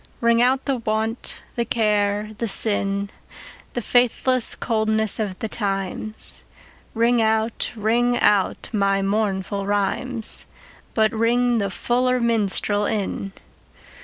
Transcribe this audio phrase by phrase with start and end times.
[0.19, 3.11] Ring out the want, the care the sin,
[3.73, 6.43] The faithless coldness of the times;
[6.95, 10.47] Ring out, ring out my mournful rhymes,
[10.95, 13.31] But ring the fuller minstrel in.